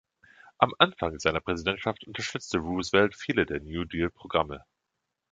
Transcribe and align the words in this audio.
Am 0.57 0.73
Anfang 0.79 1.19
seiner 1.19 1.41
Präsidentschaft 1.41 2.05
unterstützte 2.07 2.57
Roosevelt 2.57 3.13
viele 3.15 3.45
der 3.45 3.59
New-Deal-Programme. 3.59 4.65